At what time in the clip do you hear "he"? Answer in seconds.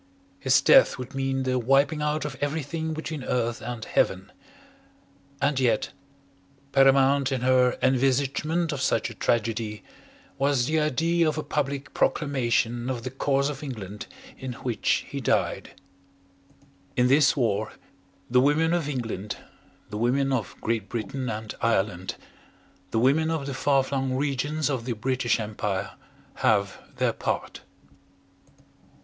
15.07-15.21